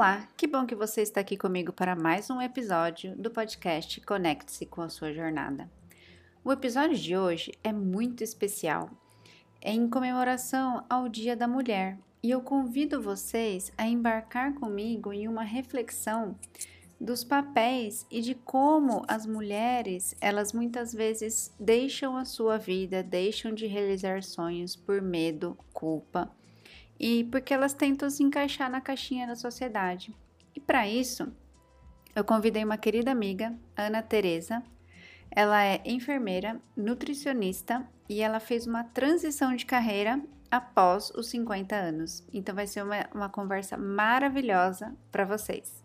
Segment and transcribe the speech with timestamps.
[0.00, 4.64] Olá, que bom que você está aqui comigo para mais um episódio do podcast Conecte-se
[4.64, 5.70] com a sua jornada.
[6.42, 8.88] O episódio de hoje é muito especial.
[9.60, 15.28] É em comemoração ao Dia da Mulher e eu convido vocês a embarcar comigo em
[15.28, 16.34] uma reflexão
[16.98, 23.52] dos papéis e de como as mulheres, elas muitas vezes deixam a sua vida, deixam
[23.52, 26.34] de realizar sonhos por medo, culpa
[27.00, 30.14] e porque elas tentam se encaixar na caixinha da sociedade.
[30.54, 31.32] E para isso,
[32.14, 34.62] eu convidei uma querida amiga, Ana Teresa.
[35.30, 42.22] Ela é enfermeira, nutricionista e ela fez uma transição de carreira após os 50 anos.
[42.34, 45.79] Então vai ser uma, uma conversa maravilhosa para vocês.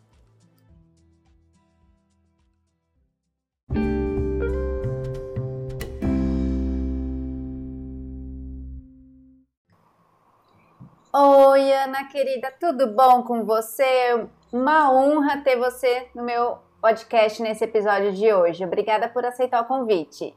[11.17, 14.27] Oi, Ana querida, tudo bom com você?
[14.51, 18.65] Uma honra ter você no meu podcast nesse episódio de hoje.
[18.65, 20.35] Obrigada por aceitar o convite.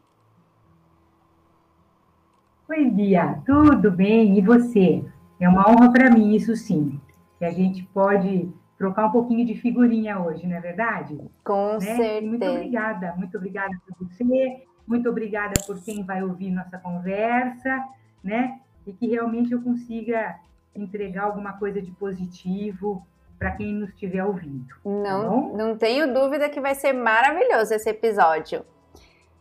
[2.69, 4.39] Oi, Bia, tudo bem?
[4.39, 5.05] E você?
[5.41, 7.01] É uma honra para mim, isso sim.
[7.41, 11.19] Que a gente pode trocar um pouquinho de figurinha hoje, não é verdade?
[11.43, 11.81] Com né?
[11.81, 12.25] certeza.
[12.25, 17.85] muito obrigada, muito obrigada por você, muito obrigada por quem vai ouvir nossa conversa,
[18.23, 18.61] né?
[18.87, 20.39] E que realmente eu consiga
[20.75, 23.07] entregar alguma coisa de positivo
[23.39, 24.75] para quem nos estiver ouvindo.
[24.83, 28.65] Tá não, tá não tenho dúvida que vai ser maravilhoso esse episódio.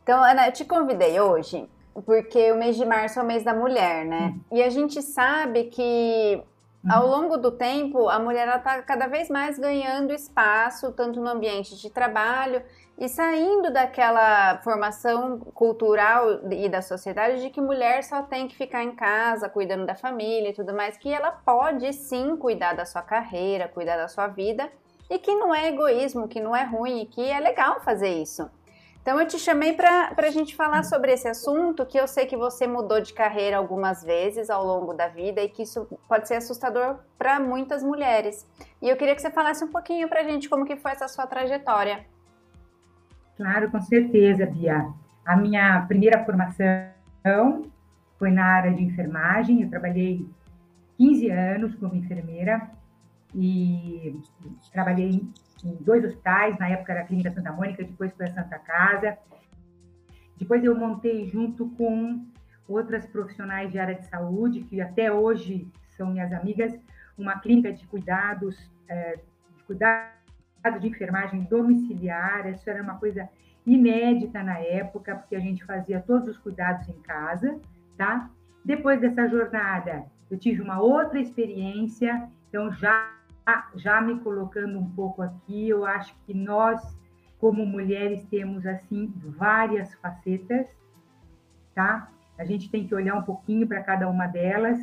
[0.04, 1.68] Então, Ana, eu te convidei hoje
[2.06, 4.34] porque o mês de março é o mês da mulher, né?
[4.36, 4.40] Hum.
[4.52, 6.42] E a gente sabe que
[6.88, 7.12] ao uhum.
[7.12, 11.90] longo do tempo a mulher está cada vez mais ganhando espaço, tanto no ambiente de
[11.90, 12.62] trabalho
[12.98, 18.84] e saindo daquela formação cultural e da sociedade de que mulher só tem que ficar
[18.84, 23.04] em casa, cuidando da família e tudo mais, que ela pode sim cuidar da sua
[23.04, 24.72] carreira, cuidar da sua vida,
[25.10, 28.50] e que não é egoísmo, que não é ruim, e que é legal fazer isso.
[29.00, 32.36] Então eu te chamei para a gente falar sobre esse assunto, que eu sei que
[32.36, 36.36] você mudou de carreira algumas vezes ao longo da vida e que isso pode ser
[36.36, 38.46] assustador para muitas mulheres.
[38.82, 41.08] E eu queria que você falasse um pouquinho para a gente como que foi essa
[41.08, 42.06] sua trajetória.
[43.38, 44.92] Claro, com certeza, Bia.
[45.24, 47.72] A minha primeira formação
[48.18, 49.62] foi na área de enfermagem.
[49.62, 50.28] Eu trabalhei
[50.98, 52.70] 15 anos como enfermeira
[53.36, 54.20] e
[54.74, 55.22] trabalhei
[55.64, 56.58] em dois hospitais.
[56.58, 59.18] Na época era a Clínica Santa Mônica, depois foi a Santa Casa.
[60.36, 62.26] Depois eu montei junto com
[62.68, 66.74] outras profissionais de área de saúde, que até hoje são minhas amigas,
[67.18, 69.20] uma clínica de cuidados, é,
[69.56, 70.17] de cuidados
[70.72, 73.28] de enfermagem domiciliar, isso era uma coisa
[73.66, 77.60] inédita na época, porque a gente fazia todos os cuidados em casa,
[77.98, 78.30] tá?
[78.64, 83.14] Depois dessa jornada, eu tive uma outra experiência, então já
[83.76, 86.98] já me colocando um pouco aqui, eu acho que nós
[87.40, 90.68] como mulheres temos assim várias facetas,
[91.74, 92.10] tá?
[92.38, 94.80] A gente tem que olhar um pouquinho para cada uma delas.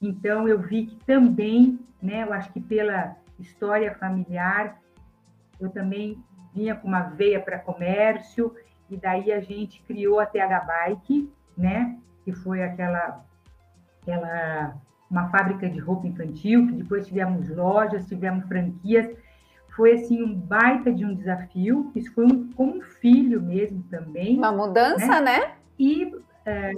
[0.00, 4.80] Então eu vi que também, né, eu acho que pela história familiar,
[5.60, 6.22] eu também
[6.54, 8.54] vinha com uma veia para comércio,
[8.88, 11.98] e daí a gente criou a TH Bike, né?
[12.24, 13.24] Que foi aquela,
[14.00, 14.76] aquela
[15.10, 19.08] uma fábrica de roupa infantil, que depois tivemos lojas, tivemos franquias.
[19.74, 21.92] Foi assim um baita de um desafio.
[21.94, 24.38] Isso foi um, como um filho mesmo também.
[24.38, 25.38] Uma mudança, né?
[25.40, 25.54] né?
[25.78, 26.72] E é,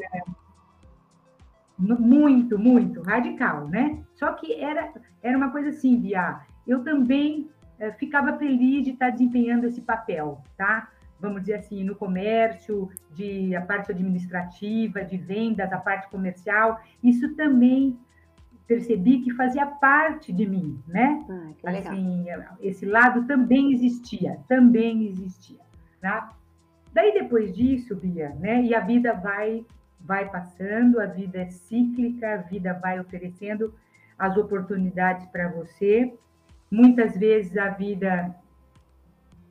[1.78, 4.02] muito, muito radical, né?
[4.14, 6.40] Só que era, era uma coisa assim, Bia.
[6.66, 7.48] Eu também
[7.98, 10.90] ficava feliz de estar desempenhando esse papel, tá?
[11.20, 17.34] Vamos dizer assim, no comércio, de a parte administrativa, de vendas, a parte comercial, isso
[17.34, 17.98] também
[18.66, 21.24] percebi que fazia parte de mim, né?
[21.64, 22.26] Ah, assim,
[22.60, 25.60] esse lado também existia, também existia,
[26.00, 26.36] tá?
[26.92, 28.62] Daí depois disso, Bia, né?
[28.62, 29.64] E a vida vai
[30.00, 33.74] vai passando, a vida é cíclica, a vida vai oferecendo
[34.16, 36.16] as oportunidades para você
[36.70, 38.34] Muitas vezes a vida,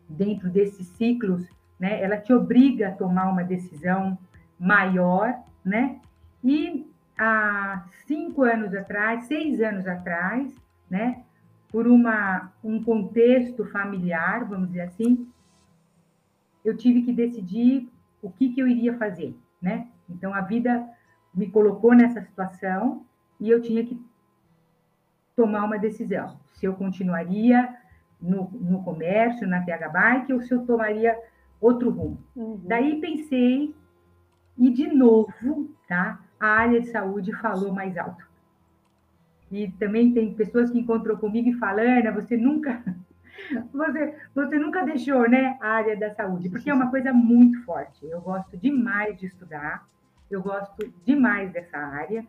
[0.08, 1.48] dentro desses ciclos,
[1.80, 4.18] né, ela te obriga a tomar uma decisão
[4.60, 6.00] maior, né?
[6.44, 10.54] E há cinco anos atrás, seis anos atrás,
[10.90, 11.24] né,
[11.70, 15.28] por uma, um contexto familiar, vamos dizer assim,
[16.64, 17.90] eu tive que decidir
[18.22, 19.88] o que, que eu iria fazer, né?
[20.10, 20.88] Então a vida
[21.34, 23.06] me colocou nessa situação
[23.40, 24.02] e eu tinha que
[25.38, 27.76] tomar uma decisão se eu continuaria
[28.20, 31.16] no, no comércio, na TH Bike, ou se eu tomaria
[31.62, 32.18] outro rumo.
[32.36, 32.60] Uhum.
[32.66, 33.76] Daí pensei,
[34.58, 36.20] e de novo, tá?
[36.40, 38.26] A área de saúde falou mais alto.
[39.52, 42.84] E também tem pessoas que encontram comigo e falam, Ana, você nunca,
[43.72, 48.04] você, você nunca deixou, né, a área da saúde, porque é uma coisa muito forte.
[48.04, 49.88] Eu gosto demais de estudar,
[50.30, 52.26] eu gosto demais dessa área.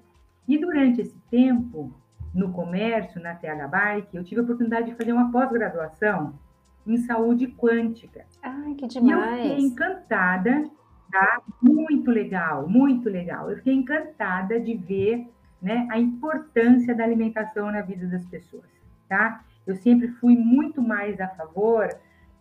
[0.46, 1.94] E durante esse tempo,
[2.38, 6.38] no comércio, na TH Bike, eu tive a oportunidade de fazer uma pós-graduação
[6.86, 8.24] em saúde quântica.
[8.40, 9.44] Ai, que demais!
[9.44, 10.70] E eu fiquei encantada,
[11.10, 11.42] tá?
[11.60, 13.50] Muito legal, muito legal.
[13.50, 15.28] Eu fiquei encantada de ver
[15.60, 18.70] né, a importância da alimentação na vida das pessoas,
[19.08, 19.44] tá?
[19.66, 21.88] Eu sempre fui muito mais a favor,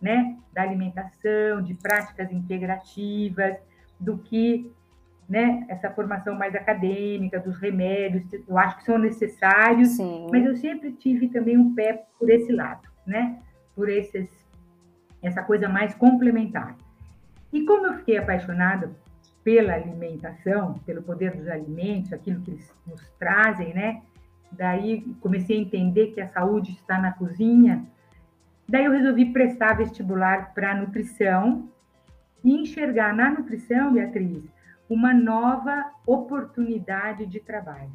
[0.00, 3.56] né, da alimentação, de práticas integrativas,
[3.98, 4.72] do que,
[5.28, 8.24] né, essa formação mais acadêmica dos remédios.
[8.48, 10.26] Eu acho que são necessários, Sim.
[10.30, 13.38] mas eu sempre tive também um pé por esse lado, né,
[13.76, 14.28] por esses,
[15.22, 16.76] essa coisa mais complementar.
[17.52, 18.90] E como eu fiquei apaixonada
[19.44, 24.02] pela alimentação, pelo poder dos alimentos, aquilo que eles nos trazem, né?
[24.52, 27.84] Daí comecei a entender que a saúde está na cozinha.
[28.68, 31.68] Daí eu resolvi prestar vestibular para nutrição
[32.44, 34.44] e enxergar na nutrição, Beatriz,
[34.88, 37.92] uma nova oportunidade de trabalho.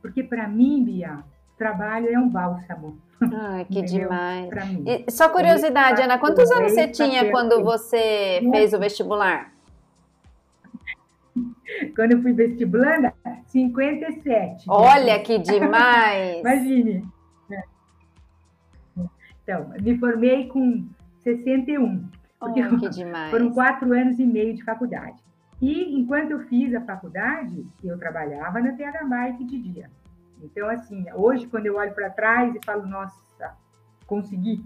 [0.00, 1.24] Porque para mim, Bia,
[1.58, 2.98] trabalho é um bálsamo.
[3.20, 4.48] Ai, que demais.
[4.86, 9.52] E, só curiosidade, Ana, quantos anos você tinha quando você fez o vestibular?
[11.94, 13.12] Quando eu fui vestibulanda,
[13.46, 14.64] 57.
[14.68, 16.40] Olha que demais!
[16.40, 17.04] Imagine.
[19.42, 20.86] Então, me formei com
[21.22, 22.08] 61.
[22.38, 23.30] Porque oh, que demais.
[23.30, 25.25] foram quatro anos e meio de faculdade.
[25.60, 29.90] E enquanto eu fiz a faculdade, eu trabalhava na TH Bike de dia.
[30.42, 33.54] Então, assim, hoje, quando eu olho para trás e falo, nossa,
[34.06, 34.62] consegui,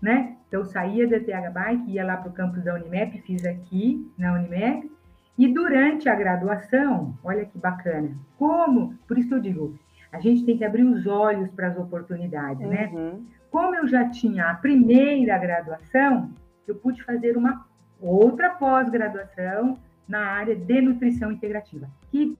[0.00, 0.36] né?
[0.46, 4.10] Então, eu saía da TH Bike, ia lá para o campus da Unimep, fiz aqui
[4.18, 4.90] na Unimep,
[5.38, 9.78] e durante a graduação, olha que bacana, como, por isso eu digo,
[10.12, 12.90] a gente tem que abrir os olhos para as oportunidades, né?
[12.92, 13.12] uhum.
[13.12, 13.20] né?
[13.50, 16.30] Como eu já tinha a primeira graduação,
[16.66, 17.66] eu pude fazer uma
[18.00, 22.36] outra pós-graduação na área de nutrição integrativa, que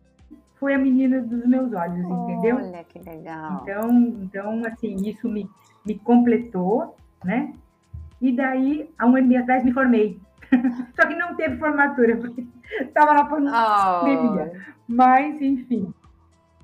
[0.57, 2.57] foi a menina dos meus olhos, entendeu?
[2.57, 3.61] Olha que legal.
[3.63, 3.91] Então,
[4.23, 5.49] então assim, isso me,
[5.85, 7.53] me completou, né?
[8.21, 10.19] E daí, há um ano e atrás, me formei.
[10.97, 12.47] Só que não teve formatura, porque
[12.81, 14.53] estava na pandemia.
[14.55, 14.75] Oh.
[14.89, 15.93] Mas, enfim,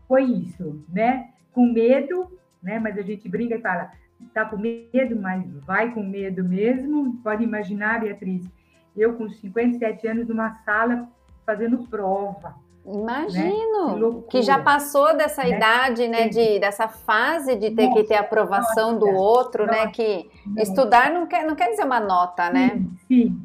[0.08, 1.28] foi isso, né?
[1.52, 2.26] Com medo,
[2.62, 2.78] né?
[2.78, 3.90] Mas a gente brinca e fala,
[4.32, 7.16] tá com medo, mas vai com medo mesmo.
[7.22, 8.48] Pode imaginar, Beatriz,
[8.96, 11.08] eu com 57 anos numa sala
[11.44, 12.54] fazendo prova.
[12.84, 14.22] Imagino né?
[14.28, 15.56] que, que, já passou dessa né?
[15.56, 19.72] idade, né, de, dessa fase de ter nossa, que ter aprovação nossa, do outro, né,
[19.72, 22.82] nossa, né, que estudar não quer, não quer dizer uma nota, né?
[23.06, 23.40] Sim,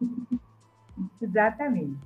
[1.20, 1.98] Exatamente.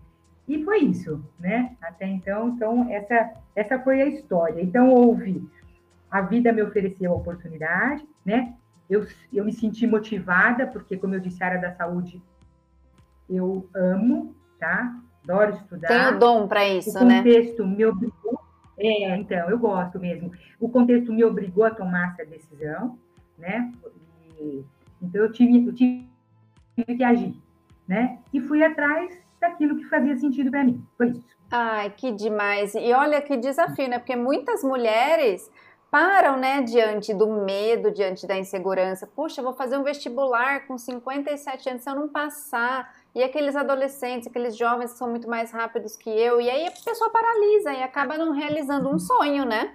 [0.47, 1.77] E foi isso, né?
[1.83, 4.63] Até então, então essa, essa foi a história.
[4.63, 5.47] Então, houve,
[6.11, 8.55] a vida me ofereceu a oportunidade, né?
[8.89, 12.23] Eu, eu me senti motivada, porque, como eu disse, a área da saúde
[13.29, 14.97] eu amo, tá?
[15.25, 15.89] Adoro estudar.
[15.89, 17.19] Tem o dom para isso, o né?
[17.19, 18.41] contexto me obrigou.
[18.79, 20.31] É, então, eu gosto mesmo.
[20.61, 22.99] O contexto me obrigou a tomar essa decisão,
[23.37, 23.73] né?
[24.39, 24.65] E,
[25.03, 26.07] então, eu tive, eu tive
[26.77, 27.37] que agir,
[27.87, 28.19] né?
[28.33, 30.85] E fui atrás daquilo que fazia sentido para mim.
[30.97, 31.39] Foi isso.
[31.51, 32.75] Ai, que demais.
[32.75, 33.99] E olha que desafio, né?
[33.99, 35.51] Porque muitas mulheres
[35.91, 39.07] param, né, diante do medo, diante da insegurança.
[39.07, 42.95] Puxa, vou fazer um vestibular com 57 anos, se eu não passar.
[43.19, 46.41] E aqueles adolescentes, aqueles jovens que são muito mais rápidos que eu.
[46.41, 49.73] E aí a pessoa paralisa e acaba não realizando um sonho, né?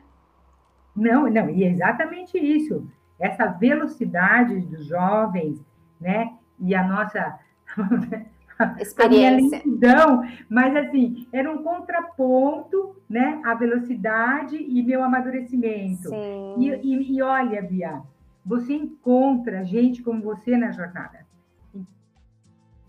[0.95, 2.87] Não, não, e é exatamente isso.
[3.19, 5.61] Essa velocidade dos jovens,
[5.99, 6.31] né?
[6.57, 7.37] E a nossa
[8.79, 9.57] experiência.
[9.57, 13.41] A lentidão, mas assim, era um contraponto, né?
[13.43, 16.07] A velocidade e meu amadurecimento.
[16.07, 16.55] Sim.
[16.59, 18.03] E, e, e olha, Bia,
[18.45, 21.32] você encontra gente como você na jornada.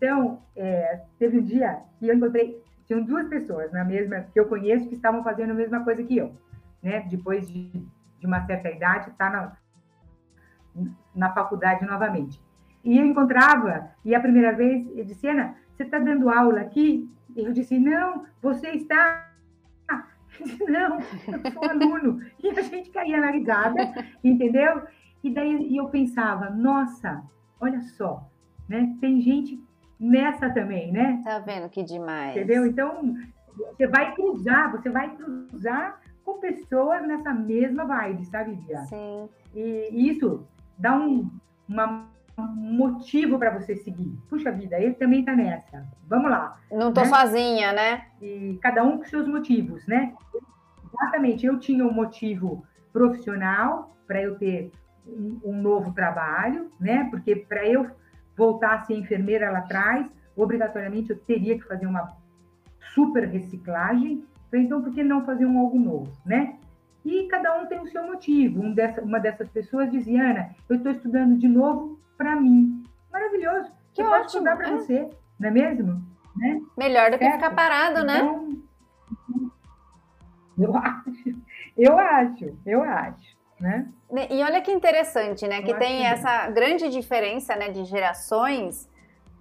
[0.04, 4.46] Então, é, teve um dia que eu encontrei, tinham duas pessoas na mesma, que eu
[4.46, 6.36] conheço, que estavam fazendo a mesma coisa que eu,
[6.82, 7.00] né?
[7.08, 7.70] Depois de,
[8.20, 9.56] de uma certa idade, está na,
[11.14, 12.38] na faculdade novamente.
[12.84, 17.10] E eu encontrava, e a primeira vez eu disse, Ana, você está dando aula aqui?
[17.34, 19.30] E eu disse, não, você está.
[20.68, 22.20] Não, eu sou aluno.
[22.42, 24.82] E a gente caía na risada, entendeu?
[25.22, 27.22] E daí eu pensava, nossa,
[27.60, 28.28] olha só,
[28.68, 28.96] né?
[29.00, 29.62] Tem gente
[29.98, 31.20] nessa também, né?
[31.24, 32.36] Tá vendo que demais.
[32.36, 32.66] Entendeu?
[32.66, 33.14] Então,
[33.56, 38.82] você vai cruzar, você vai cruzar com pessoas nessa mesma vibe, sabe, Bia?
[38.84, 39.28] Sim.
[39.54, 40.46] E isso
[40.78, 41.30] dá um,
[41.68, 44.12] uma motivo para você seguir.
[44.28, 45.86] Puxa vida, ele também está nessa.
[46.08, 46.58] Vamos lá.
[46.70, 47.10] Não estou né?
[47.10, 48.06] sozinha, né?
[48.20, 50.12] E cada um com seus motivos, né?
[50.92, 51.46] Exatamente.
[51.46, 54.72] Eu tinha um motivo profissional para eu ter
[55.06, 57.06] um, um, novo trabalho, né?
[57.10, 57.90] Porque para eu
[58.36, 62.16] voltar a ser enfermeira lá atrás, obrigatoriamente eu teria que fazer uma
[62.94, 64.24] super reciclagem.
[64.52, 66.56] Então, por que não fazer um algo novo, né?
[67.04, 68.62] E cada um tem o seu motivo.
[68.62, 72.84] Um dessa, uma dessas pessoas dizia, Ana, eu estou estudando de novo para mim.
[73.12, 73.70] Maravilhoso.
[73.92, 74.22] Que eu ótimo.
[74.22, 74.70] posso estudar para é.
[74.72, 76.02] você, não é mesmo?
[76.36, 76.60] Né?
[76.76, 77.32] Melhor do certo?
[77.32, 78.16] que ficar parado, né?
[78.16, 78.54] então, né?
[80.56, 81.42] Eu acho,
[81.76, 83.33] eu acho, eu acho.
[83.60, 83.86] Né?
[84.30, 85.58] E olha que interessante, né?
[85.58, 88.88] Eu que tem que essa grande diferença né, de gerações.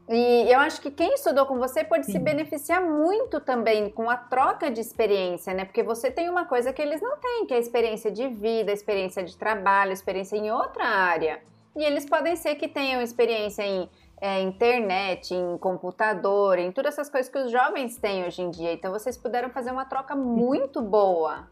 [0.09, 2.13] E eu acho que quem estudou com você pode Sim.
[2.13, 5.63] se beneficiar muito também com a troca de experiência, né?
[5.63, 8.71] Porque você tem uma coisa que eles não têm, que é a experiência de vida,
[8.71, 11.41] a experiência de trabalho, experiência em outra área.
[11.75, 13.89] E eles podem ser que tenham experiência em
[14.21, 18.73] é, internet, em computador, em todas essas coisas que os jovens têm hoje em dia.
[18.73, 21.47] Então vocês puderam fazer uma troca muito boa.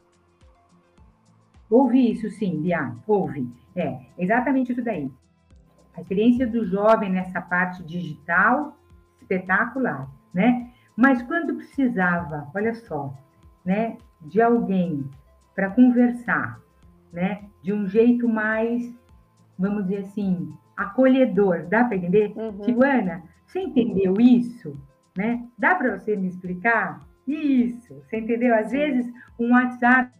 [1.72, 3.50] Houve isso sim, Bia, houve.
[3.74, 5.10] É, exatamente isso daí.
[5.96, 8.78] A experiência do jovem nessa parte digital,
[9.22, 10.70] espetacular, né?
[10.98, 13.14] Mas quando precisava, olha só,
[13.64, 15.10] né, de alguém
[15.56, 16.60] para conversar,
[17.12, 18.94] né, de um jeito mais,
[19.58, 22.34] vamos dizer assim, acolhedor, dá para entender?
[22.36, 22.60] Uhum.
[22.60, 24.78] Tipo, Ana, você entendeu isso?
[25.18, 25.48] Né?
[25.58, 27.02] Dá para você me explicar?
[27.26, 28.54] Isso, você entendeu?
[28.56, 30.12] Às vezes, um WhatsApp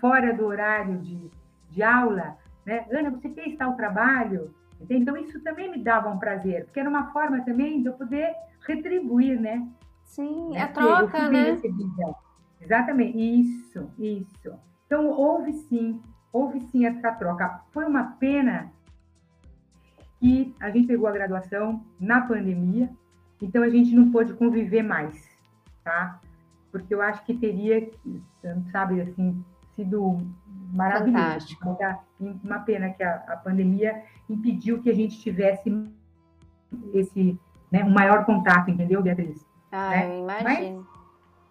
[0.00, 1.30] fora do horário de,
[1.70, 2.86] de aula, né?
[2.90, 4.54] Ana, você fez tal trabalho?
[4.90, 8.34] Então, isso também me dava um prazer, porque era uma forma também de eu poder
[8.66, 9.66] retribuir, né?
[10.04, 10.60] Sim, né?
[10.60, 11.52] é troca, né?
[11.52, 12.14] Recebida.
[12.60, 14.54] Exatamente, isso, isso.
[14.86, 16.00] Então, houve sim,
[16.32, 17.60] houve sim essa troca.
[17.72, 18.72] Foi uma pena
[20.18, 22.90] que a gente pegou a graduação na pandemia,
[23.40, 25.28] então a gente não pôde conviver mais,
[25.84, 26.20] tá?
[26.70, 27.90] Porque eu acho que teria,
[28.70, 29.44] sabe, assim,
[29.76, 30.18] sido
[30.72, 31.24] maravilhoso.
[31.24, 31.78] Fantástico.
[32.18, 35.70] Então, uma pena que a, a, pandemia impediu que a gente tivesse
[36.92, 37.38] esse,
[37.70, 39.46] né, um maior contato, entendeu, Beatriz?
[39.70, 40.18] Ah, né?
[40.18, 40.86] imagino.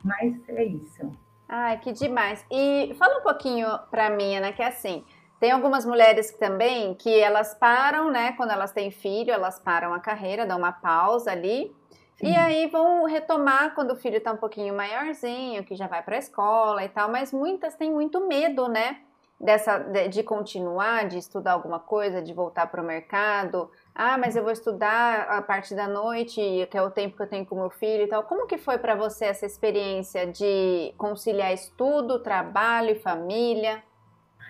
[0.03, 1.11] Mas, mas é isso.
[1.47, 2.45] Ai, que demais.
[2.51, 5.03] E fala um pouquinho para mim, né, que é assim,
[5.39, 8.31] tem algumas mulheres também que elas param, né?
[8.33, 11.75] Quando elas têm filho, elas param a carreira, dão uma pausa ali.
[12.15, 12.27] Sim.
[12.27, 16.15] E aí vão retomar quando o filho está um pouquinho maiorzinho, que já vai para
[16.15, 18.99] a escola e tal, mas muitas têm muito medo, né?
[19.37, 23.69] Dessa, de, de continuar, de estudar alguma coisa, de voltar para o mercado.
[23.93, 26.39] Ah, mas eu vou estudar a parte da noite,
[26.71, 28.23] que é o tempo que eu tenho com meu filho e tal.
[28.23, 33.83] Como que foi para você essa experiência de conciliar estudo, trabalho e família?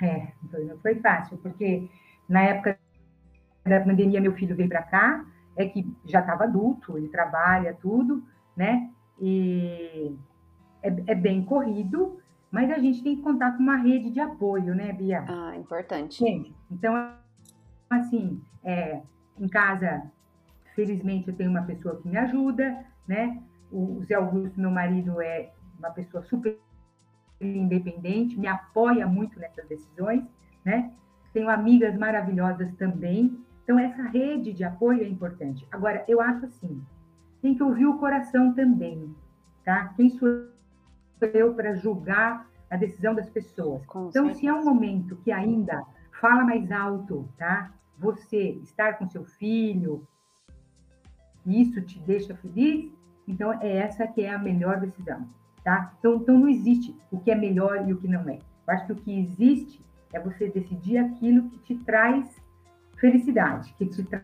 [0.03, 1.89] É, não foi fácil, porque
[2.29, 2.77] na época
[3.65, 8.23] da pandemia meu filho veio para cá, é que já estava adulto, ele trabalha tudo,
[8.55, 8.89] né?
[9.19, 10.15] E
[10.81, 12.19] é, é, bem corrido,
[12.51, 15.25] mas a gente tem que contar com uma rede de apoio, né, Bia?
[15.27, 16.19] Ah, importante.
[16.19, 17.13] Gente, então,
[17.89, 19.01] assim, é,
[19.37, 20.11] em casa,
[20.75, 23.41] felizmente eu tenho uma pessoa que me ajuda, né?
[23.71, 26.57] O Zé Augusto, meu marido, é uma pessoa super
[27.41, 30.23] independente, me apoia muito nessas decisões,
[30.63, 30.91] né?
[31.33, 33.44] Tenho amigas maravilhosas também.
[33.65, 35.67] Então, essa rede de apoio é importante.
[35.71, 36.83] Agora, eu acho assim,
[37.41, 39.13] tem que ouvir o coração também,
[39.63, 39.91] tá?
[39.97, 40.29] Quem sou
[41.33, 43.83] eu para julgar a decisão das pessoas?
[43.87, 44.39] Com então, certeza.
[44.39, 45.83] se é um momento que ainda
[46.21, 47.73] fala mais alto, tá?
[47.97, 50.07] Você estar com seu filho,
[51.43, 52.91] isso te deixa feliz,
[53.27, 55.27] então é essa que é a melhor decisão.
[55.63, 55.91] Tá?
[55.97, 58.37] Então, então não existe o que é melhor e o que não é.
[58.67, 62.44] Eu acho que o que existe é você decidir aquilo que te traz
[62.99, 64.23] felicidade, que te tra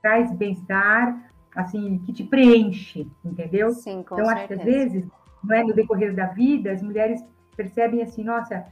[0.00, 3.70] traz bem-estar, assim, que te preenche, entendeu?
[3.70, 4.32] Sim, com então, certeza.
[4.32, 5.10] acho que às vezes,
[5.44, 7.24] não é no decorrer da vida, as mulheres
[7.56, 8.66] percebem assim, nossa,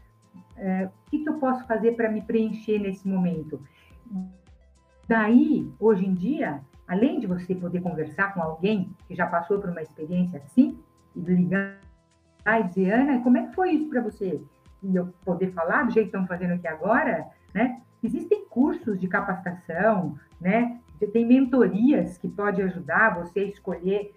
[0.56, 3.62] é, o que, que eu posso fazer para me preencher nesse momento?
[5.06, 9.70] Daí, hoje em dia, além de você poder conversar com alguém que já passou por
[9.70, 10.78] uma experiência assim,
[11.14, 11.78] e ligar
[12.46, 14.40] e dizer, Ana, como é que foi isso para você?
[14.82, 17.80] E eu poder falar do jeito que estão fazendo aqui agora, né?
[18.02, 20.80] Existem cursos de capacitação, né?
[21.12, 24.14] Tem mentorias que podem ajudar você a escolher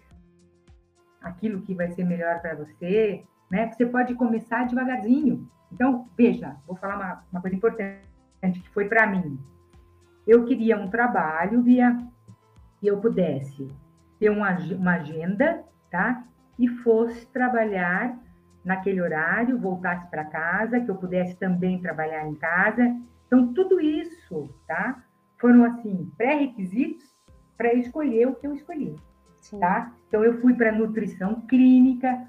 [1.22, 3.72] aquilo que vai ser melhor para você, né?
[3.72, 5.50] Você pode começar devagarzinho.
[5.72, 8.04] Então, veja, vou falar uma, uma coisa importante
[8.42, 9.40] que foi para mim.
[10.28, 11.98] Eu queria um trabalho via
[12.80, 13.68] que eu pudesse
[14.20, 16.24] ter uma, uma agenda, tá?
[16.58, 18.18] e fosse trabalhar
[18.64, 22.96] naquele horário, voltasse para casa, que eu pudesse também trabalhar em casa.
[23.34, 25.04] Então, tudo isso, tá?
[25.40, 27.12] Foram, assim, pré-requisitos
[27.58, 28.96] para escolher o que eu escolhi,
[29.40, 29.60] Sim.
[29.60, 29.92] tá?
[30.08, 32.28] Então, eu fui para nutrição clínica,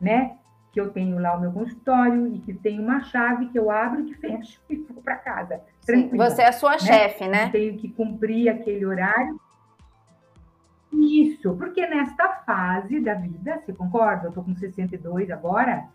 [0.00, 0.38] né?
[0.72, 4.02] que eu tenho lá o meu consultório e que tem uma chave que eu abro
[4.02, 5.58] e que fecho e vou para casa.
[5.80, 6.78] Sim, você é a sua né?
[6.78, 7.46] chefe, né?
[7.46, 9.40] Eu tenho que cumprir aquele horário.
[10.92, 14.26] Isso, porque nesta fase da vida, você concorda?
[14.26, 15.88] Eu estou com 62 agora,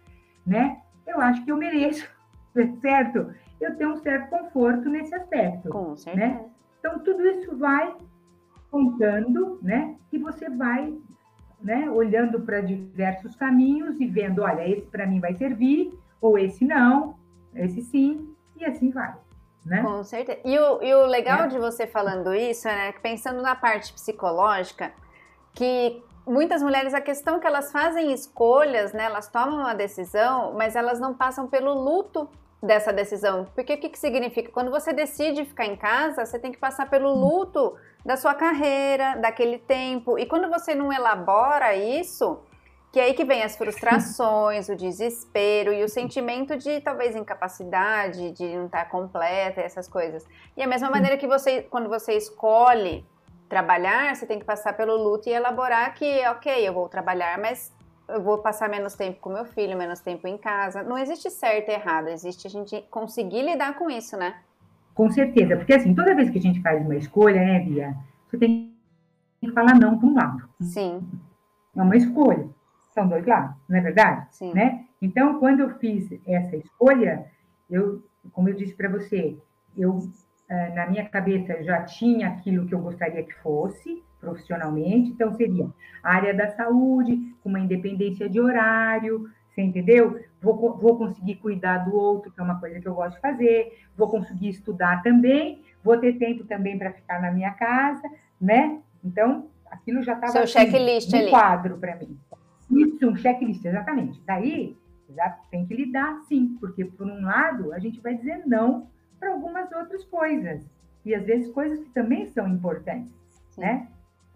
[0.43, 0.81] né?
[1.05, 2.09] Eu acho que eu mereço,
[2.81, 3.31] certo?
[3.61, 5.69] Eu tenho um certo conforto nesse aspecto.
[5.69, 5.95] Com né?
[5.95, 6.25] certeza.
[6.25, 6.45] Né?
[6.79, 7.95] Então, tudo isso vai
[8.71, 9.95] contando, né?
[10.11, 10.97] E você vai
[11.61, 16.65] né, olhando para diversos caminhos e vendo, olha, esse para mim vai servir, ou esse
[16.65, 17.15] não,
[17.53, 19.13] esse sim, e assim vai.
[19.65, 19.83] Né?
[19.83, 20.39] Com certeza.
[20.43, 21.47] E o, e o legal é.
[21.47, 24.91] de você falando isso é né, que pensando na parte psicológica,
[25.53, 30.53] que muitas mulheres, a questão é que elas fazem escolhas, né, elas tomam uma decisão,
[30.53, 32.27] mas elas não passam pelo luto
[32.61, 33.47] dessa decisão.
[33.55, 34.51] Porque o que, que significa?
[34.51, 37.75] Quando você decide ficar em casa, você tem que passar pelo luto
[38.05, 40.17] da sua carreira, daquele tempo.
[40.19, 42.39] E quando você não elabora isso,
[42.91, 48.31] que é aí que vem as frustrações, o desespero e o sentimento de talvez incapacidade,
[48.31, 50.27] de não estar completa, essas coisas.
[50.55, 53.05] E a mesma maneira que você, quando você escolhe
[53.49, 57.73] trabalhar, você tem que passar pelo luto e elaborar que, ok, eu vou trabalhar, mas
[58.13, 60.83] eu vou passar menos tempo com meu filho, menos tempo em casa.
[60.83, 64.35] Não existe certo e errado, existe a gente conseguir lidar com isso, né?
[64.93, 67.95] Com certeza, porque assim, toda vez que a gente faz uma escolha, né, Bia,
[68.29, 68.75] você tem
[69.39, 70.49] que falar não para um lado.
[70.61, 71.01] Sim.
[71.75, 72.47] É uma escolha.
[72.93, 74.27] São dois lados, não é verdade?
[74.31, 74.53] Sim.
[74.53, 74.85] Né?
[75.01, 77.25] Então, quando eu fiz essa escolha,
[77.69, 78.03] eu,
[78.33, 79.37] como eu disse para você,
[79.77, 79.99] eu
[80.49, 85.67] eh, na minha cabeça já tinha aquilo que eu gostaria que fosse profissionalmente, então seria
[86.03, 90.23] a área da saúde, com uma independência de horário, você entendeu?
[90.41, 93.77] Vou, vou conseguir cuidar do outro, que é uma coisa que eu gosto de fazer,
[93.97, 98.07] vou conseguir estudar também, vou ter tempo também para ficar na minha casa,
[98.39, 98.79] né?
[99.03, 101.29] Então, aquilo já estava Seu assim, checklist um ali.
[101.29, 102.17] quadro para mim.
[102.69, 104.21] Isso, um checklist, exatamente.
[104.25, 104.77] Daí,
[105.09, 108.87] já tem que lidar sim, porque por um lado, a gente vai dizer não
[109.19, 110.65] para algumas outras coisas.
[111.05, 113.11] E às vezes coisas que também são importantes,
[113.57, 113.87] né?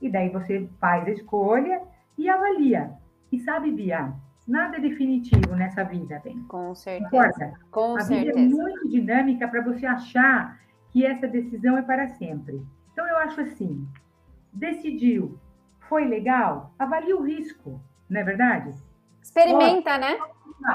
[0.02, 1.82] E daí você faz a escolha
[2.18, 2.92] e avalia.
[3.32, 4.14] E sabe, Bia,
[4.48, 6.40] nada é definitivo nessa vida, bem.
[6.48, 7.54] Com certeza.
[7.72, 8.38] Com a certeza.
[8.38, 10.60] vida é muito dinâmica para você achar
[10.92, 12.62] que essa decisão é para sempre.
[12.94, 13.86] Então eu acho assim,
[14.54, 15.38] decidiu,
[15.82, 18.72] foi legal, avalie o risco, não é verdade?
[19.22, 20.18] Experimenta, né?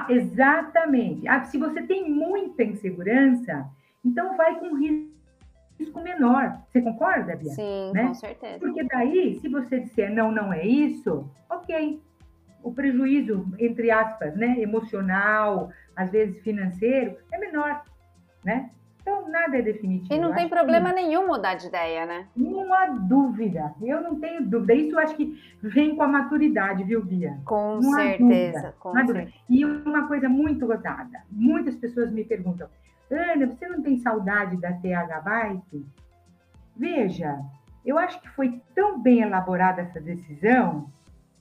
[0.08, 1.26] Exatamente.
[1.26, 3.66] Ah, se você tem muita insegurança,
[4.04, 5.10] então vai com risco
[6.02, 6.60] menor.
[6.68, 7.52] Você concorda, Bia?
[7.52, 8.08] Sim, né?
[8.08, 8.58] com certeza.
[8.58, 12.00] Porque daí, se você disser não, não é isso, ok
[12.62, 17.82] o prejuízo, entre aspas, né, emocional, às vezes financeiro, é menor,
[18.44, 18.70] né?
[19.00, 20.12] Então, nada é definitivo.
[20.12, 20.96] E não tem problema que...
[20.96, 22.26] nenhum mudar de ideia, né?
[22.36, 23.74] Nenhuma dúvida.
[23.80, 24.74] Eu não tenho dúvida.
[24.74, 27.38] Isso eu acho que vem com a maturidade, viu, Bia?
[27.46, 28.74] Com não certeza.
[28.78, 29.32] Com certeza.
[29.48, 31.22] E uma coisa muito gozada.
[31.30, 32.68] Muitas pessoas me perguntam,
[33.10, 35.86] Ana, você não tem saudade da TH Bike?
[36.76, 37.38] Veja,
[37.84, 40.90] eu acho que foi tão bem elaborada essa decisão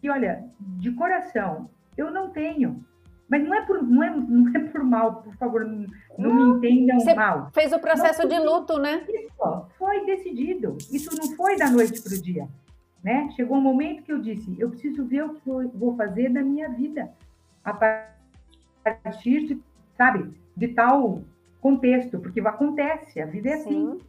[0.01, 2.84] que, olha, de coração, eu não tenho.
[3.29, 5.86] Mas não é por, não é, não é por mal, por favor, não,
[6.17, 7.51] não, me entendam Você mal.
[7.53, 9.05] Fez o processo não, de luto, né?
[9.08, 10.77] Isso, foi decidido.
[10.91, 12.47] Isso não foi da noite para o dia.
[13.03, 13.29] Né?
[13.36, 16.41] Chegou um momento que eu disse: eu preciso ver o que eu vou fazer da
[16.41, 17.12] minha vida
[17.63, 19.62] a partir de,
[19.95, 21.21] sabe, de tal
[21.62, 24.00] contexto, porque acontece, a vida é assim.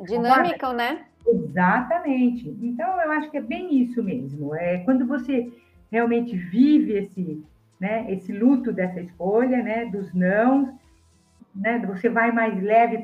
[0.00, 1.06] Dinâmica, né?
[1.26, 2.48] Exatamente.
[2.62, 4.54] Então, eu acho que é bem isso mesmo.
[4.54, 5.52] É quando você
[5.90, 7.44] realmente vive esse,
[7.78, 10.78] né, esse luto dessa escolha, né, dos não,
[11.54, 13.02] né, você vai mais leve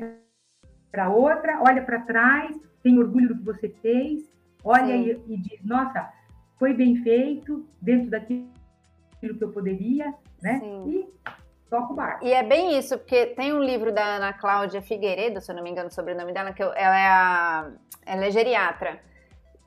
[0.91, 4.31] para outra, olha para trás, tem orgulho do que você fez,
[4.63, 6.11] olha e, e, diz, nossa,
[6.57, 8.47] foi bem feito, dentro daquilo
[9.19, 10.59] que eu poderia, né?
[10.59, 10.89] Sim.
[10.89, 11.07] E
[11.69, 12.25] toca o barco.
[12.25, 15.63] E é bem isso, porque tem um livro da Ana Cláudia Figueiredo, se eu não
[15.63, 17.71] me engano, sobre o nome dela, que eu, ela é a
[18.05, 18.99] ela é geriatra.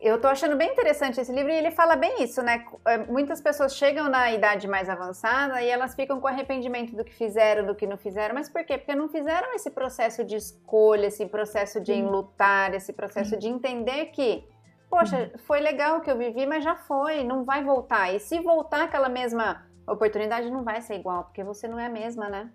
[0.00, 2.64] Eu tô achando bem interessante esse livro e ele fala bem isso, né?
[2.86, 7.12] É, muitas pessoas chegam na idade mais avançada e elas ficam com arrependimento do que
[7.12, 8.34] fizeram, do que não fizeram.
[8.34, 8.78] Mas por quê?
[8.78, 14.06] Porque não fizeram esse processo de escolha, esse processo de enlutar, esse processo de entender
[14.06, 14.42] que,
[14.88, 18.10] poxa, foi legal o que eu vivi, mas já foi, não vai voltar.
[18.14, 21.90] E se voltar aquela mesma oportunidade não vai ser igual, porque você não é a
[21.90, 22.50] mesma, né?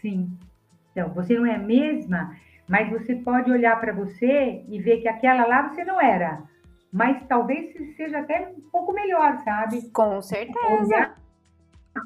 [0.00, 0.30] Sim.
[0.92, 2.36] Então, você não é a mesma,
[2.68, 6.42] mas você pode olhar para você e ver que aquela lá você não era.
[6.92, 9.90] Mas talvez seja até um pouco melhor, sabe?
[9.90, 10.84] Com certeza.
[10.84, 11.16] Olhar,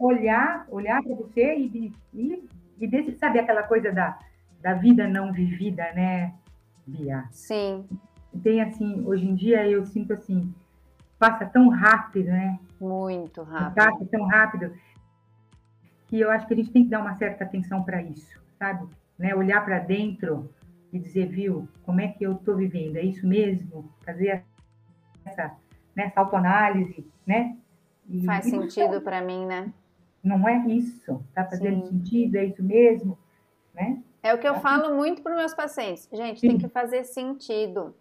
[0.00, 4.18] olhar, olhar para você e, e, e desse, sabe aquela coisa da,
[4.60, 6.34] da vida não vivida, né,
[6.86, 7.24] Bia?
[7.30, 7.86] Sim.
[8.42, 10.52] Tem assim, hoje em dia eu sinto assim,
[11.18, 12.58] passa tão rápido, né?
[12.84, 13.74] Muito rápido.
[13.74, 14.74] Passa tão rápido.
[16.06, 18.86] que eu acho que a gente tem que dar uma certa atenção para isso, sabe?
[19.18, 19.34] Né?
[19.34, 20.52] Olhar para dentro
[20.92, 22.96] e dizer, viu, como é que eu estou vivendo?
[22.96, 23.90] É isso mesmo?
[24.04, 24.44] Fazer
[25.24, 25.56] essa,
[25.96, 27.56] né, essa autoanálise, né?
[28.08, 29.72] E, Faz e sentido para mim, né?
[30.22, 31.24] Não é isso?
[31.28, 31.90] Está fazendo Sim.
[31.90, 32.36] sentido?
[32.36, 33.18] É isso mesmo?
[33.72, 34.02] Né?
[34.22, 36.08] É o que eu falo muito para os meus pacientes.
[36.12, 36.48] Gente, Sim.
[36.48, 37.94] tem que fazer sentido.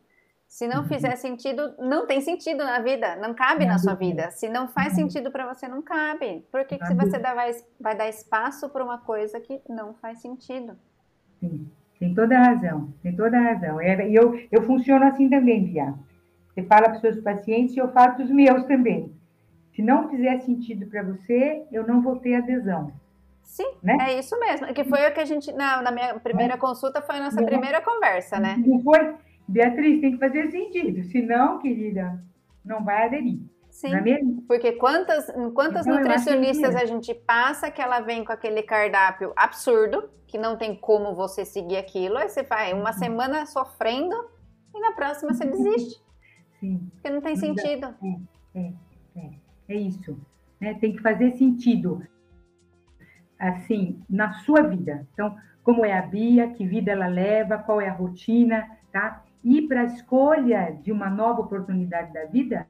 [0.54, 4.30] Se não fizer sentido, não tem sentido na vida, não cabe na sua vida.
[4.30, 6.46] Se não faz sentido para você, não cabe.
[6.52, 10.20] Por que, que você dá, vai, vai dar espaço para uma coisa que não faz
[10.20, 10.78] sentido?
[11.40, 11.68] Sim,
[12.00, 13.82] tem toda a razão, tem toda a razão.
[13.82, 15.96] É, e eu, eu funciono assim também, Bia.
[16.54, 19.12] Você fala para os seus pacientes e eu falo para os meus também.
[19.76, 22.94] Se não fizer sentido para você, eu não vou ter adesão.
[23.42, 23.98] Sim, né?
[24.02, 24.68] é isso mesmo.
[24.68, 26.58] Que foi o que a gente, na, na minha primeira é.
[26.58, 28.56] consulta, foi a nossa não, primeira conversa, né?
[28.64, 29.16] Não foi?
[29.48, 31.04] Beatriz, tem que fazer sentido.
[31.04, 32.24] Se não, querida,
[32.64, 33.40] não vai aderir.
[33.70, 35.26] Sim, é porque quantas,
[35.56, 40.56] quantas então, nutricionistas a gente passa que ela vem com aquele cardápio absurdo, que não
[40.56, 42.98] tem como você seguir aquilo, aí você vai uma uhum.
[42.98, 44.16] semana sofrendo
[44.76, 46.04] e na próxima você desiste.
[46.60, 46.88] Sim.
[46.94, 47.96] Porque não tem sentido.
[48.56, 48.74] É, é,
[49.16, 49.30] é,
[49.70, 50.20] é isso.
[50.62, 50.76] Né?
[50.76, 52.06] Tem que fazer sentido,
[53.40, 55.08] assim, na sua vida.
[55.14, 59.24] Então, como é a Bia, que vida ela leva, qual é a rotina, tá?
[59.44, 62.68] E para a escolha de uma nova oportunidade da vida,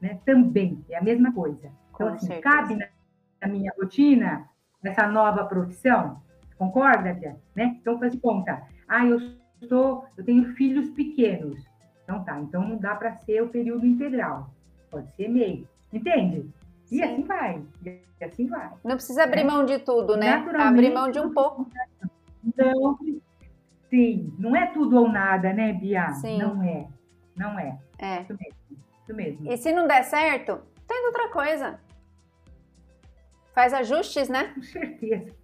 [0.00, 1.70] né, também é a mesma coisa.
[1.94, 2.86] Então, assim, cabe na,
[3.40, 4.48] na, minha rotina
[4.82, 6.22] essa nova profissão?
[6.56, 7.36] Concorda, Bia?
[7.54, 7.76] Né?
[7.80, 8.62] Então, faz conta.
[8.88, 9.18] Ah, eu
[9.60, 11.62] estou, eu tenho filhos pequenos.
[12.04, 14.50] Então tá, então não dá para ser o período integral.
[14.90, 15.66] Pode ser meio.
[15.92, 16.50] Entende?
[16.90, 17.02] E Sim.
[17.02, 17.62] assim vai.
[17.84, 18.70] E assim vai.
[18.84, 19.44] Não precisa abrir é.
[19.44, 20.44] mão de tudo, né?
[20.58, 21.66] Abrir mão de um pouco.
[22.56, 22.98] Não,
[23.90, 26.12] Sim, não é tudo ou nada, né, Bia?
[26.14, 26.38] Sim.
[26.38, 26.86] Não é.
[27.36, 27.78] Não é.
[27.98, 28.22] É.
[28.22, 28.84] Isso mesmo.
[29.02, 29.52] Isso mesmo.
[29.52, 31.78] E se não der certo, tenta outra coisa.
[33.52, 34.52] Faz ajustes, né?
[34.54, 35.34] Com certeza.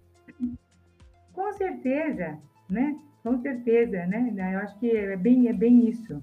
[1.33, 2.37] Com certeza,
[2.69, 2.97] né?
[3.23, 4.33] Com certeza, né?
[4.53, 6.21] Eu acho que é bem, é bem isso.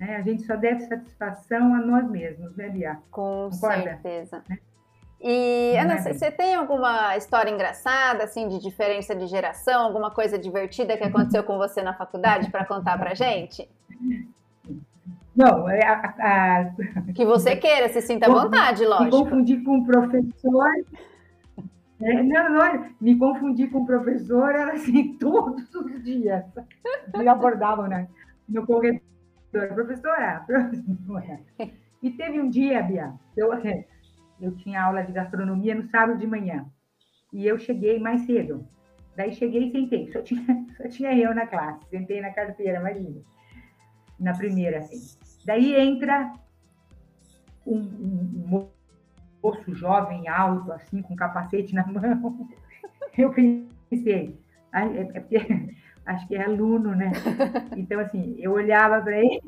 [0.00, 0.16] Né?
[0.16, 2.94] A gente só deve satisfação a nós mesmos, né, Bia?
[3.10, 3.82] Com Concorda?
[3.82, 4.42] certeza.
[4.48, 4.58] Né?
[5.20, 10.38] E, Ana, é você tem alguma história engraçada, assim, de diferença de geração, alguma coisa
[10.38, 13.68] divertida que aconteceu com você na faculdade para contar para gente?
[15.34, 17.12] Não, é a, a...
[17.12, 19.04] Que você queira, se sinta à vontade, lógico.
[19.04, 20.66] Me confundir com um professor.
[22.00, 26.44] É, não, não, me confundir com um professor era assim todos os dias.
[27.16, 28.08] Me abordavam né,
[28.48, 29.00] no corredor.
[29.50, 31.40] Professora, professora.
[32.02, 33.50] E teve um dia, Bia, eu,
[34.40, 36.66] eu tinha aula de gastronomia no sábado de manhã.
[37.32, 38.66] E eu cheguei mais cedo.
[39.16, 40.10] Daí cheguei e sentei.
[40.12, 40.44] Só tinha,
[40.76, 41.84] só tinha eu na classe.
[41.90, 43.20] Sentei na carteira, imagina.
[44.18, 45.18] Na primeira, assim.
[45.44, 46.32] Daí entra
[47.66, 48.60] um, um,
[49.42, 52.48] moço jovem, alto, assim, com capacete na mão.
[53.16, 54.38] Eu pensei,
[54.72, 55.38] é, é porque
[56.06, 57.12] acho que é aluno, né?
[57.76, 59.42] Então, assim, eu olhava para ele,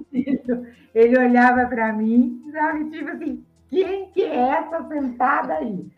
[0.95, 2.91] ele olhava para mim, sabe?
[2.91, 5.89] Tipo assim, quem que é essa sentada aí?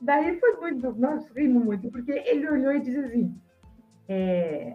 [0.00, 3.34] Daí foi muito, nós rimos muito, porque ele olhou e disse assim,
[4.08, 4.74] é,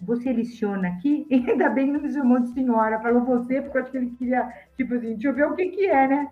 [0.00, 1.26] você leciona aqui?
[1.30, 3.96] E ainda bem que não me chamou de senhora, falou você, porque eu acho que
[3.96, 6.28] ele queria, tipo assim, deixa eu ver o que que é, né?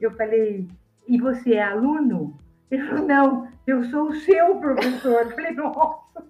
[0.00, 0.66] Eu falei,
[1.06, 2.38] e você é aluno?
[2.70, 5.22] Ele falou, não, eu sou o seu professor.
[5.22, 6.24] Eu falei, nossa,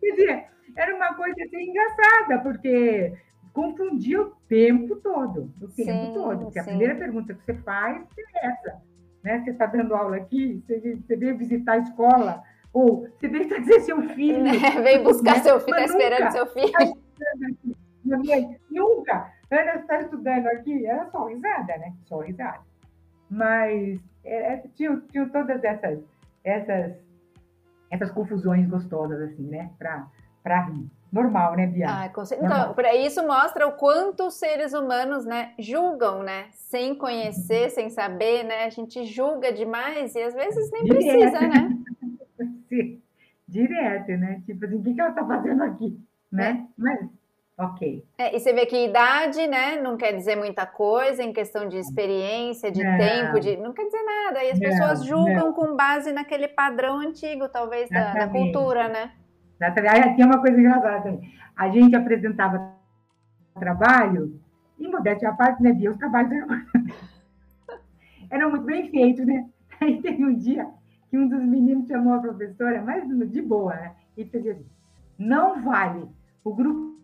[0.00, 0.44] quer dizer,
[0.76, 3.12] era uma coisa assim engraçada, porque
[3.52, 6.44] confundia o tempo todo, o tempo sim, todo.
[6.44, 6.60] Porque sim.
[6.60, 8.82] a primeira pergunta que você faz é essa.
[9.22, 9.40] Né?
[9.40, 13.80] Você está dando aula aqui, você, você veio visitar a escola, ou você veio trazer
[13.80, 14.46] seu filho.
[14.46, 15.42] É, veio buscar né?
[15.42, 16.72] seu filho, está esperando seu filho.
[18.70, 19.32] nunca.
[19.50, 21.92] Ana está estudando aqui, era só risada, né?
[22.04, 22.60] Só risada.
[23.28, 25.98] Mas é, é, tinha, tinha todas essas,
[26.44, 26.96] essas,
[27.90, 29.70] essas confusões gostosas, assim, né?
[29.78, 31.86] Para rir normal, né, Bia?
[31.88, 36.94] Ah, com Então, para isso mostra o quanto os seres humanos, né, julgam, né, sem
[36.94, 41.00] conhecer, sem saber, né, a gente julga demais e às vezes nem Direto.
[41.00, 41.78] precisa, né?
[42.68, 43.02] Sim.
[43.48, 44.40] Direto, né?
[44.46, 45.98] Tipo assim, o que, que ela tá fazendo aqui,
[46.30, 46.64] né?
[46.64, 46.72] É.
[46.78, 47.00] Mas,
[47.58, 48.04] ok.
[48.16, 51.76] É, e você vê que idade, né, não quer dizer muita coisa em questão de
[51.76, 52.96] experiência, de não.
[52.96, 54.44] tempo, de não quer dizer nada.
[54.44, 55.52] E as não, pessoas julgam não.
[55.52, 59.10] com base naquele padrão antigo, talvez, da, da cultura, né?
[59.60, 61.34] Aí tinha uma coisa engraçada também.
[61.56, 62.74] A gente apresentava
[63.58, 64.40] trabalho,
[64.80, 65.90] e modéstia à parte, né, Bia?
[65.90, 66.48] Os trabalhos eram,
[68.30, 69.46] eram muito bem feitos, né?
[69.80, 70.66] Aí teve um dia
[71.10, 73.94] que um dos meninos chamou a professora, mas de boa, né?
[74.16, 74.66] E fez assim:
[75.18, 76.08] não vale.
[76.42, 76.98] O grupo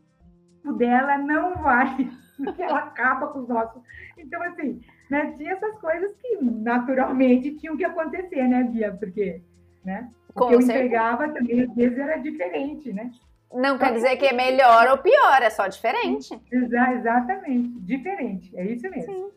[0.79, 3.83] dela não vale, porque ela acaba com os nossos.
[4.17, 8.93] Então, assim, né, tinha essas coisas que naturalmente tinham que acontecer, né, Bia?
[8.93, 9.43] Porque,
[9.85, 10.11] né?
[10.37, 13.11] O que eu entregava também, às vezes, era diferente, né?
[13.53, 16.39] Não quer dizer que é melhor ou pior, é só diferente.
[16.53, 19.15] Exa exatamente, diferente, é isso mesmo.
[19.15, 19.31] Sim.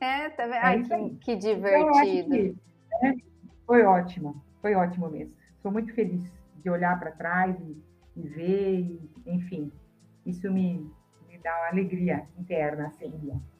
[0.00, 0.54] É, tá vendo?
[0.54, 2.36] É Ai, que, que, divertido.
[2.36, 2.54] Então,
[3.00, 3.14] que, né,
[3.66, 5.34] foi ótimo, foi ótimo mesmo.
[5.62, 6.30] Sou muito feliz
[6.62, 7.82] de olhar para trás e,
[8.16, 9.72] e ver, e, enfim,
[10.26, 10.90] isso me,
[11.28, 13.12] me dá uma alegria interna, assim,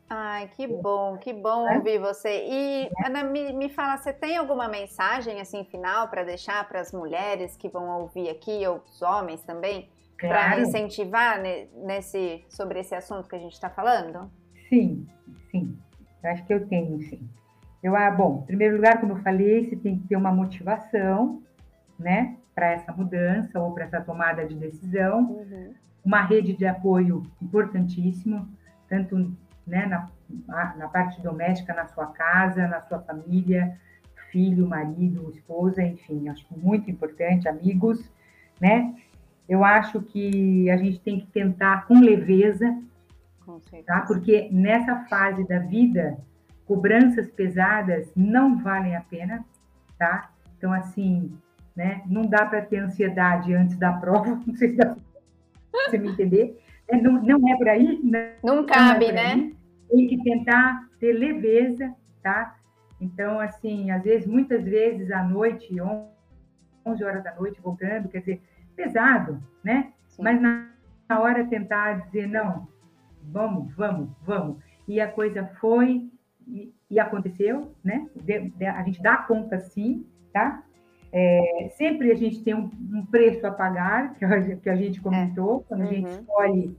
[0.09, 1.77] Ai, que bom, que bom é?
[1.77, 2.47] ouvir você.
[2.49, 6.93] E, Ana, me, me fala, você tem alguma mensagem, assim, final para deixar para as
[6.93, 9.88] mulheres que vão ouvir aqui, ou os homens também,
[10.19, 10.35] claro.
[10.35, 11.40] para incentivar
[11.75, 14.31] nesse, sobre esse assunto que a gente está falando?
[14.69, 15.07] Sim,
[15.51, 15.77] sim.
[16.23, 17.27] Eu acho que eu tenho, sim.
[17.83, 21.43] Eu, ah, bom, em primeiro lugar, como eu falei, você tem que ter uma motivação,
[21.99, 25.31] né, para essa mudança ou para essa tomada de decisão.
[25.31, 25.75] Uhum.
[26.05, 28.49] Uma rede de apoio importantíssimo,
[28.88, 29.35] tanto
[29.66, 33.79] né, na, na parte doméstica, na sua casa, na sua família,
[34.31, 38.11] filho, marido, esposa, enfim, acho muito importante, amigos,
[38.61, 38.94] né?
[39.48, 42.77] Eu acho que a gente tem que tentar com leveza,
[43.87, 44.00] tá?
[44.00, 46.18] Porque nessa fase da vida,
[46.66, 49.44] cobranças pesadas não valem a pena,
[49.98, 50.31] tá?
[50.57, 51.33] Então, assim,
[51.77, 52.03] né?
[52.07, 56.09] Não dá para ter ansiedade antes da prova, não sei se dá pra você me
[56.09, 56.61] entender.
[56.90, 58.01] Não, não é por aí.
[58.03, 59.33] Não, não cabe, é né?
[59.33, 59.57] Aí.
[59.90, 62.57] Tem que tentar ter leveza, tá?
[63.01, 65.77] Então, assim, às vezes, muitas vezes à noite,
[66.85, 68.42] 11 horas da noite, voltando, quer dizer,
[68.75, 69.92] pesado, né?
[70.09, 70.23] Sim.
[70.23, 70.70] Mas na,
[71.09, 72.68] na hora tentar dizer, não,
[73.23, 74.59] vamos, vamos, vamos.
[74.87, 76.11] E a coisa foi
[76.47, 78.09] e, e aconteceu, né?
[78.14, 80.62] De, de, a gente dá conta sim, tá?
[81.16, 85.00] É, sempre a gente tem um, um, preço a pagar, que a, que a gente
[85.00, 85.68] comentou, é.
[85.68, 86.18] quando a gente uhum.
[86.18, 86.77] escolhe,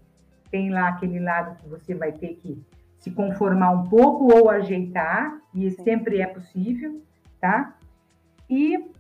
[0.52, 2.62] tem lá aquele lado que você vai ter que
[3.00, 5.84] se conformar um pouco ou ajeitar, e Sim.
[5.86, 7.02] sempre é possível,
[7.40, 7.78] tá?
[8.50, 8.92] E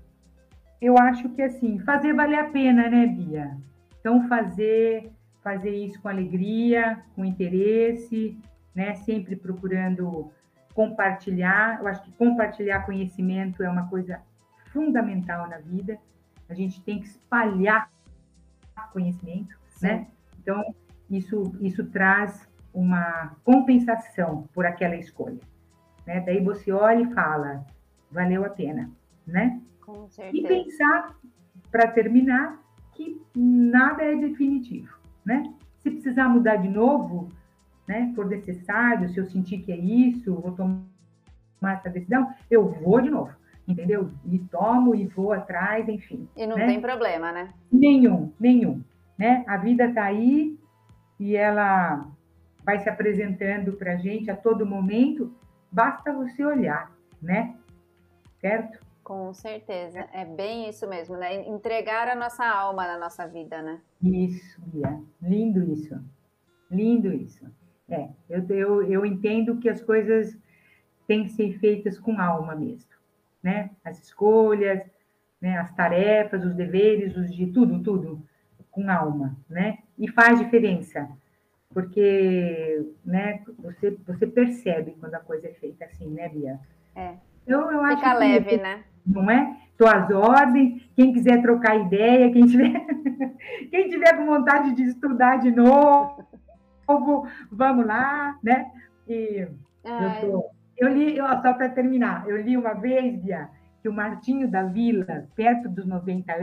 [0.81, 3.57] eu acho que assim, fazer valer a pena, né, Bia?
[3.99, 5.11] Então fazer
[5.43, 8.39] fazer isso com alegria, com interesse,
[8.73, 10.31] né, sempre procurando
[10.73, 11.79] compartilhar.
[11.81, 14.21] Eu acho que compartilhar conhecimento é uma coisa
[14.75, 15.97] fundamental na vida.
[16.49, 17.89] A gente tem que espalhar
[18.91, 19.87] conhecimento, Sim.
[19.87, 20.07] né?
[20.39, 20.75] Então,
[21.09, 25.39] isso, isso traz uma compensação por aquela escolha.
[26.05, 26.19] Né?
[26.19, 27.65] Daí você olha e fala,
[28.11, 28.91] valeu a pena,
[29.25, 29.61] né?
[29.81, 30.37] Com certeza.
[30.37, 31.15] E pensar,
[31.71, 32.61] para terminar,
[32.93, 34.93] que nada é definitivo,
[35.25, 35.53] né?
[35.81, 37.29] Se precisar mudar de novo,
[37.87, 42.99] né, for necessário, se eu sentir que é isso, vou tomar essa decisão, eu vou
[42.99, 43.31] de novo
[43.67, 44.11] entendeu?
[44.25, 46.27] E tomo e vou atrás, enfim.
[46.35, 46.67] E não né?
[46.67, 47.53] tem problema, né?
[47.71, 48.83] Nenhum, nenhum.
[49.17, 49.43] Né?
[49.47, 50.57] A vida está aí
[51.19, 52.07] e ela
[52.63, 55.33] vai se apresentando para a gente a todo momento,
[55.71, 57.55] basta você olhar, né?
[58.39, 58.79] Certo?
[59.03, 61.47] Com certeza, é bem isso mesmo, né?
[61.47, 63.79] Entregar a nossa alma na nossa vida, né?
[64.01, 64.99] Isso, Bia.
[65.21, 66.03] Lindo isso.
[66.71, 67.45] Lindo isso.
[67.87, 70.35] É, eu, eu, eu entendo que as coisas
[71.07, 72.94] têm que ser feitas com alma mesmo
[73.45, 73.69] né?
[73.83, 74.81] As escolhas,
[75.39, 75.59] né?
[75.59, 78.19] as tarefas, os deveres, os de tudo, tudo
[78.71, 79.77] com alma, né?
[79.99, 81.07] E faz diferença,
[81.71, 83.43] porque, né?
[83.59, 86.59] Você você percebe quando a coisa é feita assim, né, Bia?
[86.95, 87.13] É.
[87.45, 88.83] Então, eu acho Fica que, leve, né?
[89.05, 89.55] Não é?
[89.69, 90.81] Estou às ordens.
[90.95, 92.73] Quem quiser trocar ideia, quem tiver,
[93.69, 96.25] quem tiver com vontade de estudar de novo,
[97.51, 98.71] vamos lá, né?
[99.07, 99.47] E
[99.83, 103.49] eu tô, eu li, só para terminar, eu li uma vez, Bia,
[103.81, 106.33] que o Martinho da Vila, perto dos 90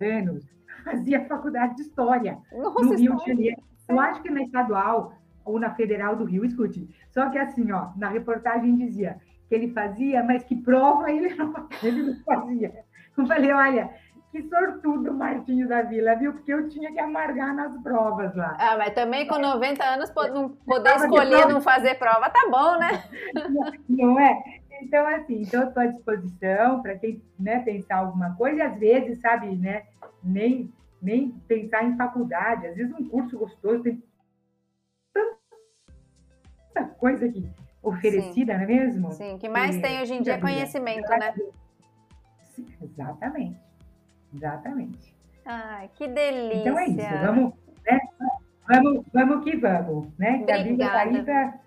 [0.00, 0.44] anos,
[0.84, 3.62] fazia faculdade de História Nossa, no Rio de Janeiro.
[3.88, 6.88] Eu acho que na estadual ou na Federal do Rio, escute.
[7.10, 11.52] Só que assim, ó, na reportagem dizia que ele fazia, mas que prova ele não,
[11.82, 12.84] ele não fazia.
[13.16, 13.90] Eu falei, olha,
[14.30, 16.32] que sortudo Martinho da Vila, viu?
[16.32, 18.56] Porque eu tinha que amargar nas provas lá.
[18.60, 23.04] Ah, mas também com 90 anos poder escolher não fazer prova, tá bom, né?
[23.88, 24.60] Não é?
[24.80, 29.20] Então, assim, então estou à disposição para quem né, pensar alguma coisa, e às vezes,
[29.20, 29.84] sabe, né,
[30.24, 34.02] nem, nem pensar em faculdade, às vezes um curso gostoso, tem
[35.12, 37.46] tanta coisa aqui
[37.82, 38.58] oferecida, Sim.
[38.58, 39.12] não é mesmo?
[39.12, 41.34] Sim, que mais e, tem hoje em dia é conhecimento, né?
[42.80, 43.69] Exatamente.
[44.34, 45.14] Exatamente.
[45.44, 46.60] Ai, que delícia.
[46.60, 47.54] Então é isso, vamos,
[47.86, 48.00] né?
[48.68, 50.42] vamos, vamos que vamos, né?
[50.44, 51.60] Que a vida está aí para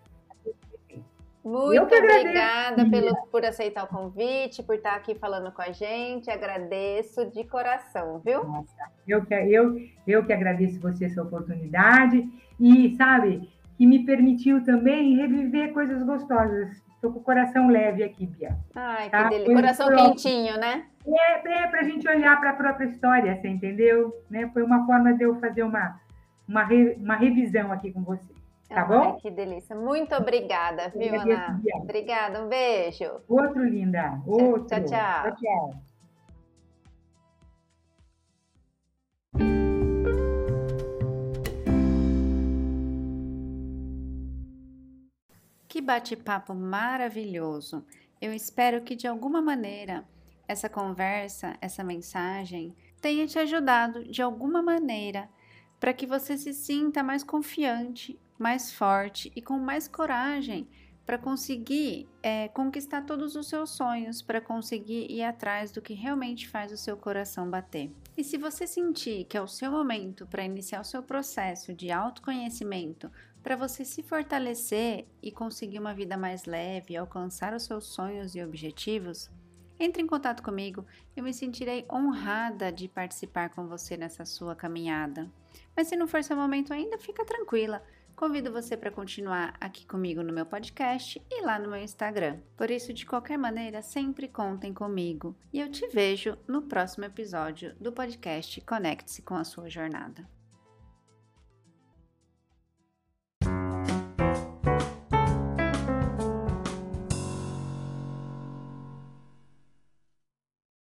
[1.44, 6.30] muito obrigada pelo, por aceitar o convite, por estar aqui falando com a gente.
[6.30, 8.46] Agradeço de coração, viu?
[8.46, 8.74] Nossa,
[9.06, 12.26] eu que, eu, eu que agradeço você essa oportunidade.
[12.58, 16.82] E, sabe, que me permitiu também reviver coisas gostosas.
[17.04, 18.58] Estou com o coração leve aqui, Bia.
[18.74, 19.24] Ai, tá?
[19.24, 19.56] que delícia.
[19.56, 20.86] Coração foi, quentinho, né?
[21.06, 24.24] É, é para a gente olhar para a própria história, você entendeu?
[24.30, 24.50] Né?
[24.54, 26.00] Foi uma forma de eu fazer uma,
[26.48, 28.34] uma, re, uma revisão aqui com você.
[28.70, 29.18] Tá Ai, bom?
[29.18, 29.76] Que delícia.
[29.76, 31.60] Muito obrigada, viu, Ana?
[31.82, 33.20] Obrigada, um beijo.
[33.28, 34.22] Outro, linda.
[34.26, 34.66] Outro.
[34.68, 35.24] Tchau, tchau.
[35.24, 35.93] tchau, tchau.
[45.84, 47.86] Bate-papo maravilhoso!
[48.22, 50.08] Eu espero que de alguma maneira
[50.48, 55.30] essa conversa, essa mensagem tenha te ajudado de alguma maneira
[55.80, 60.68] para que você se sinta mais confiante, mais forte e com mais coragem
[61.06, 66.48] para conseguir é, conquistar todos os seus sonhos, para conseguir ir atrás do que realmente
[66.48, 67.92] faz o seu coração bater.
[68.16, 71.92] E se você sentir que é o seu momento para iniciar o seu processo de
[71.92, 73.12] autoconhecimento,
[73.44, 78.44] para você se fortalecer e conseguir uma vida mais leve, alcançar os seus sonhos e
[78.44, 79.30] objetivos,
[79.80, 85.30] entre em contato comigo, eu me sentirei honrada de participar com você nessa sua caminhada.
[85.76, 87.84] Mas se não for seu momento ainda, fica tranquila.
[88.16, 92.40] Convido você para continuar aqui comigo no meu podcast e lá no meu Instagram.
[92.56, 95.36] Por isso, de qualquer maneira, sempre contem comigo.
[95.52, 100.33] E eu te vejo no próximo episódio do podcast Conecte-se com a sua jornada.